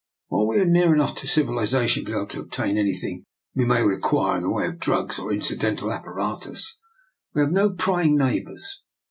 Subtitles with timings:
[0.29, 3.83] While we are near enough to civilisation to be able to obtain anything we may
[3.83, 6.79] require in the way of drugs or incidental apparatus,
[7.35, 8.81] we have no prying neighbours.